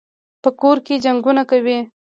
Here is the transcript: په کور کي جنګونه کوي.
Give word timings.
په 0.43 0.49
کور 0.59 0.77
کي 0.85 0.95
جنګونه 1.05 1.43
کوي. 1.51 1.79